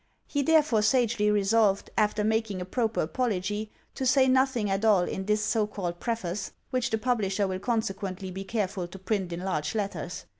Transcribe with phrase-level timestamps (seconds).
[0.25, 5.25] He therefore sagely resolved, after making a proper apology, to say nothing at all in
[5.27, 6.71] this so called preface, 10 1'ItIvFACK TO THE FIRST KDITION.
[6.71, 10.25] t: which the publislier will consequently be careful to print in large letters.